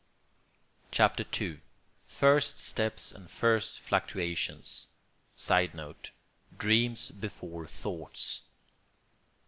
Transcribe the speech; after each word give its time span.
CHAPTER 0.89 1.23
II—FIRST 1.39 2.57
STEPS 2.57 3.11
AND 3.11 3.29
FIRST 3.29 3.79
FLUCTUATIONS 3.81 4.87
[Sidenote: 5.35 6.09
Dreams 6.57 7.11
before 7.11 7.67
thoughts. 7.67 8.41